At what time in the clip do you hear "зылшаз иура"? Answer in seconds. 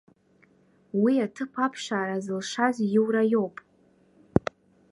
2.25-3.23